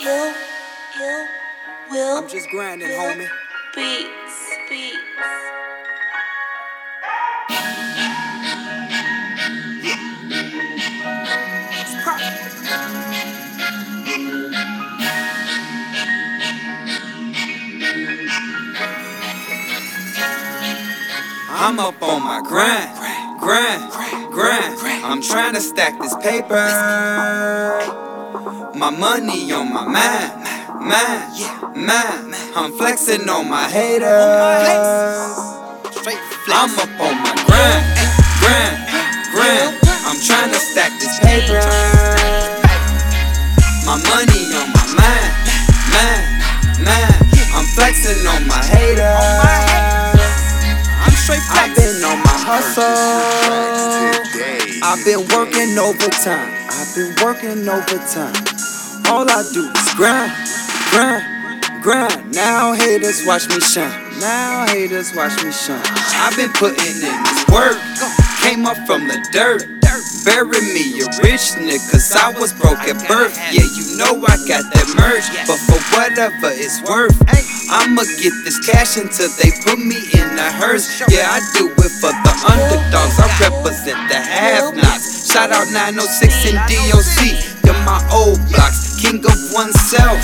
You, 0.00 0.34
you, 0.98 1.26
will. 1.90 2.16
I'm 2.16 2.26
just 2.26 2.48
grinding, 2.48 2.88
homie. 2.88 3.28
Beats, 3.74 4.56
beats. 4.70 4.96
I'm 21.50 21.78
up 21.78 22.02
on 22.02 22.22
my 22.22 22.40
grind, 22.40 23.38
grind, 23.38 23.92
grind. 24.32 24.78
I'm 25.04 25.20
trying 25.20 25.52
to 25.52 25.60
stack 25.60 26.00
this 26.00 26.14
paper. 26.22 28.09
My 28.80 28.88
money 28.88 29.52
on 29.52 29.68
my 29.74 29.84
mind, 29.84 30.32
mind, 30.80 31.28
mind. 31.76 32.34
I'm 32.56 32.72
flexing 32.72 33.28
on 33.28 33.50
my 33.50 33.68
haters. 33.68 34.08
I'm 36.48 36.72
up 36.80 36.88
on 36.96 37.14
my 37.20 37.34
grind, 37.44 37.84
grind, 38.40 38.80
grind. 39.36 39.76
I'm 40.08 40.16
trying 40.24 40.48
to 40.48 40.56
stack 40.56 40.96
this 40.96 41.20
paper. 41.20 41.60
My 43.84 44.00
money 44.08 44.48
on 44.56 44.72
my 44.72 44.86
mind, 44.96 45.28
mind, 45.92 46.24
mind. 46.80 47.20
I'm 47.52 47.68
flexing 47.76 48.24
on 48.32 48.48
my 48.48 48.64
haters. 48.64 49.04
I'm 51.04 51.12
straight 51.20 51.44
I've 51.52 51.76
flex. 51.76 51.84
been 51.84 52.00
on 52.08 52.16
my 52.24 52.32
hustle. 52.48 52.96
I've 54.82 55.04
been 55.04 55.28
working 55.36 55.76
overtime. 55.76 56.48
I've 56.70 56.94
been 56.96 57.14
working 57.22 57.68
overtime. 57.68 58.59
All 59.10 59.26
I 59.28 59.42
do 59.52 59.66
is 59.66 59.94
grind, 59.98 60.30
grind, 60.94 61.82
grind. 61.82 62.32
Now 62.32 62.72
haters 62.74 63.26
watch 63.26 63.48
me 63.48 63.58
shine. 63.58 63.90
Now 64.20 64.66
haters 64.68 65.10
watch 65.16 65.34
me 65.42 65.50
shine. 65.50 65.82
I've 66.14 66.36
been 66.36 66.52
putting 66.54 66.78
in 66.78 67.18
this 67.26 67.42
work. 67.50 67.74
Came 68.40 68.66
up 68.66 68.78
from 68.86 69.08
the 69.08 69.18
dirt. 69.32 69.66
Bury 70.24 70.60
me 70.76 71.00
a 71.00 71.08
rich 71.24 71.56
nigga, 71.58 71.80
cause 71.90 72.12
I 72.14 72.30
was 72.38 72.52
broke 72.52 72.84
at 72.86 73.00
birth. 73.08 73.34
Yeah, 73.50 73.64
you 73.64 73.98
know 73.98 74.20
I 74.20 74.36
got 74.46 74.68
that 74.68 74.86
merch, 74.94 75.26
but 75.48 75.58
for 75.64 75.80
whatever 75.96 76.52
it's 76.52 76.78
worth, 76.84 77.16
I'ma 77.72 78.04
get 78.20 78.34
this 78.44 78.60
cash 78.68 79.00
until 79.00 79.32
they 79.40 79.50
put 79.64 79.80
me 79.80 79.96
in 80.12 80.28
a 80.38 80.50
hearse. 80.60 81.00
Yeah, 81.08 81.24
I 81.24 81.40
do 81.56 81.72
it 81.72 81.92
for 81.98 82.12
the 82.12 82.32
underdogs, 82.46 83.16
I 83.16 83.28
represent 83.48 83.96
the 84.12 84.20
have 84.20 84.76
nots. 84.76 85.32
Shout 85.32 85.52
out 85.52 85.66
906 85.72 86.52
and 86.52 86.60
DOC, 86.68 87.18
they're 87.64 87.84
my 87.88 88.00
old 88.12 88.36
blocks, 88.52 88.79
king 89.10 89.24
of 89.26 89.52
oneself. 89.52 90.22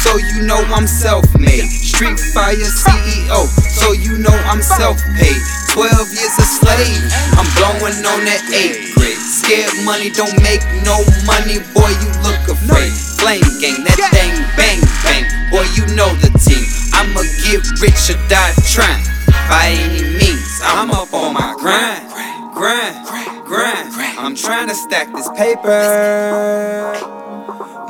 So 0.00 0.16
you 0.16 0.42
know 0.42 0.60
I'm 0.72 0.86
self-made. 0.86 1.68
Street 1.68 2.18
Fire 2.32 2.56
CEO, 2.56 3.46
so 3.68 3.92
you 3.92 4.18
know 4.18 4.34
I'm 4.48 4.62
self-paid. 4.62 5.40
12 5.72 5.90
years 6.14 6.36
a 6.38 6.46
slave, 6.46 7.02
I'm 7.36 7.48
blowing 7.58 7.98
on 8.06 8.24
that 8.24 8.42
8th 8.48 8.94
grade. 8.94 9.18
Scared 9.18 9.74
money 9.84 10.10
don't 10.10 10.36
make 10.42 10.62
no 10.86 11.02
money, 11.26 11.58
boy, 11.74 11.90
you 12.00 12.10
look 12.22 12.40
afraid. 12.48 12.92
Flame 13.20 13.44
gang, 13.60 13.84
that 13.84 13.98
thing 14.12 14.32
bang 14.56 14.80
bang, 15.02 15.24
boy, 15.50 15.66
you 15.74 15.84
know 15.96 16.08
the 16.22 16.30
team. 16.38 16.64
I'ma 16.94 17.22
get 17.42 17.64
rich 17.82 18.08
or 18.12 18.18
die 18.28 18.54
trying, 18.70 19.04
by 19.50 19.74
any 19.74 20.04
means. 20.16 20.60
I'm 20.62 20.90
up 20.90 21.12
on 21.12 21.34
my 21.34 21.54
grind, 21.58 22.06
grind, 22.54 23.44
grind. 23.44 23.84
I'm 24.16 24.34
trying 24.36 24.68
to 24.68 24.74
stack 24.74 25.12
this 25.12 25.28
paper. 25.36 27.23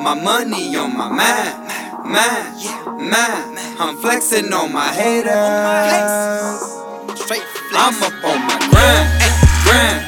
My 0.05 0.12
money 0.12 0.77
on 0.77 0.92
my 0.92 1.08
mind, 1.08 1.65
mind, 2.04 3.09
mind. 3.09 3.56
I'm 3.81 3.97
flexing 3.97 4.53
on 4.53 4.70
my 4.70 4.92
haters. 4.92 6.60
Straight 7.16 7.41
flex. 7.41 7.72
I'm 7.72 7.97
up 8.04 8.12
on 8.20 8.37
my 8.44 8.53
grind, 8.69 9.09
grind, 9.65 10.04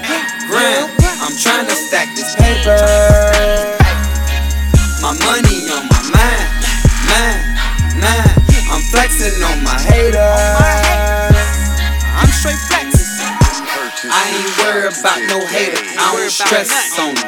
grind. 0.53 0.93
I'm 1.25 1.33
trying 1.41 1.65
to 1.65 1.73
stack 1.73 2.13
this 2.13 2.37
paper. 2.37 2.77
My 5.01 5.17
money 5.25 5.65
on 5.73 5.89
my 5.89 6.03
mind, 6.13 6.45
mind, 7.09 7.41
mind. 7.97 8.37
I'm 8.69 8.85
flexing 8.93 9.41
on 9.49 9.65
my 9.65 9.81
haters. 9.81 10.21
I'm 12.21 12.29
straight 12.37 12.61
flex. 12.69 13.01
I 14.05 14.29
ain't 14.29 14.53
worried 14.61 14.93
about 14.93 15.25
no 15.33 15.41
hater. 15.47 15.81
I 15.97 16.13
don't 16.13 16.29
stress 16.29 16.99
on 17.01 17.15
them. 17.15 17.25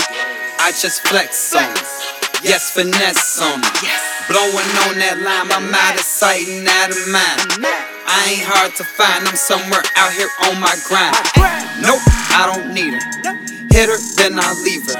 I 0.61 0.71
just 0.73 1.09
flex 1.09 1.57
on 1.57 1.65
them. 1.73 2.18
Yes, 2.43 2.71
finesse 2.71 3.41
on 3.41 3.61
them. 3.61 3.73
Blowing 4.29 4.71
on 4.87 4.95
that 5.01 5.19
line, 5.25 5.51
I'm 5.51 5.73
out 5.73 5.95
of 5.95 6.05
sight 6.05 6.47
and 6.47 6.69
out 6.69 6.93
of 6.93 7.01
mind. 7.09 7.65
I 7.65 8.19
ain't 8.31 8.45
hard 8.45 8.77
to 8.77 8.85
find, 8.85 9.25
I'm 9.25 9.35
somewhere 9.35 9.83
out 9.97 10.13
here 10.13 10.29
on 10.45 10.61
my 10.61 10.77
grind. 10.85 11.17
Nope, 11.81 12.05
I 12.37 12.45
don't 12.51 12.75
need 12.75 12.93
her. 12.93 13.05
Hit 13.73 13.89
her, 13.89 13.99
then 14.21 14.37
I 14.37 14.53
leave 14.61 14.85
her. 14.85 14.99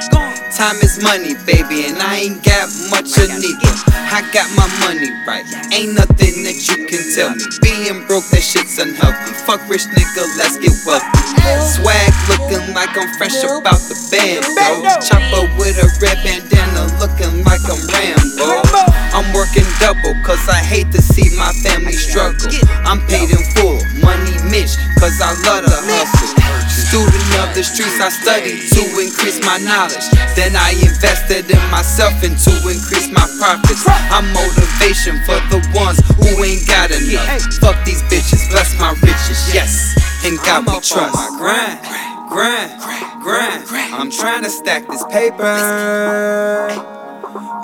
Time 0.55 0.79
is 0.81 0.97
money, 1.05 1.37
baby, 1.45 1.85
and 1.85 2.01
I 2.01 2.25
ain't 2.25 2.41
got 2.41 2.65
much 2.89 3.15
of 3.21 3.29
neither. 3.29 3.75
I 4.09 4.25
got 4.33 4.49
my 4.57 4.65
money 4.81 5.13
right, 5.29 5.45
ain't 5.69 5.93
nothing 5.93 6.41
that 6.49 6.57
you 6.65 6.89
can 6.89 7.05
tell 7.13 7.29
me. 7.29 7.45
Being 7.61 8.01
broke, 8.09 8.25
that 8.33 8.41
shit's 8.41 8.81
unhealthy. 8.81 9.37
Fuck 9.45 9.61
rich 9.69 9.85
nigga, 9.93 10.25
let's 10.41 10.57
get 10.57 10.73
wealthy. 10.81 11.21
Swag 11.61 12.09
looking 12.25 12.48
like 12.79 12.95
I'm 12.95 13.11
fresh 13.19 13.35
about 13.43 13.83
the 13.91 13.97
band, 14.07 14.39
bro. 14.55 14.87
Chopper 15.03 15.51
with 15.59 15.75
a 15.83 15.87
red 15.99 16.15
bandana, 16.23 16.87
looking 17.03 17.43
like 17.43 17.59
I'm 17.67 17.75
Rambo. 17.91 18.63
I'm 19.11 19.27
working 19.35 19.67
double, 19.83 20.15
cause 20.23 20.39
I 20.47 20.63
hate 20.63 20.87
to 20.95 21.01
see 21.03 21.27
my 21.35 21.51
family 21.59 21.91
struggle. 21.91 22.47
I'm 22.87 23.03
paid 23.11 23.35
in 23.35 23.43
full, 23.59 23.83
money 23.99 24.31
Mitch, 24.47 24.79
cause 24.95 25.19
I 25.19 25.35
love 25.43 25.67
to 25.67 25.75
hustle. 25.91 26.39
Student 26.71 27.27
of 27.43 27.51
the 27.51 27.67
streets, 27.67 27.99
I 27.99 28.07
studied 28.07 28.63
to 28.71 28.81
increase 28.95 29.43
my 29.43 29.59
knowledge. 29.59 30.07
Then 30.39 30.55
I 30.55 30.71
invested 30.79 31.51
in 31.51 31.63
myself 31.67 32.15
and 32.23 32.39
to 32.47 32.53
increase 32.63 33.11
my 33.11 33.27
profits. 33.43 33.83
I'm 34.07 34.23
motivation 34.31 35.19
for 35.27 35.35
the 35.51 35.59
ones 35.75 35.99
who 36.15 36.31
ain't 36.47 36.63
got 36.63 36.95
enough. 36.95 37.43
Fuck 37.59 37.75
these 37.83 37.99
bitches, 38.07 38.47
bless 38.55 38.71
my 38.79 38.95
riches, 39.03 39.51
yes. 39.51 39.99
And 40.23 40.39
God 40.47 40.63
we 40.63 40.79
trust. 40.79 41.11
My 41.11 41.27
grind, 41.35 42.08
grind, 42.29 42.79
grind. 43.21 43.65
I'm 43.93 44.11
trying 44.11 44.43
to 44.43 44.49
stack 44.49 44.87
this 44.87 45.03
paper. 45.05 45.43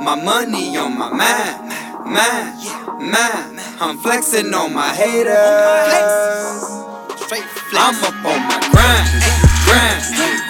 My 0.03 0.19
money 0.23 0.77
on 0.77 0.97
my 0.97 1.09
mind, 1.09 1.69
mind, 2.05 2.57
mind. 2.99 3.59
I'm 3.79 3.97
flexing 3.97 4.53
on 4.53 4.73
my 4.73 4.89
haters. 4.89 5.35
I'm 7.77 7.95
up 8.03 8.13
on 8.25 8.39
my 8.47 8.59
grind, 8.71 9.09
grind, 9.65 10.03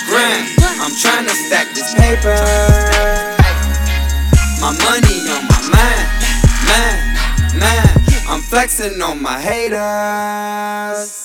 grind. 0.07 0.47
I'm 0.79 0.95
trying 0.95 1.25
to 1.25 1.35
stack 1.35 1.67
this 1.73 1.93
paper. 1.95 2.35
My 4.61 4.71
money 4.85 5.17
on 5.29 5.47
my 5.47 5.61
mind, 5.75 6.07
mind, 6.69 7.59
mind. 7.59 7.95
I'm 8.27 8.41
flexing 8.41 9.01
on 9.01 9.21
my 9.21 9.39
haters. 9.39 11.24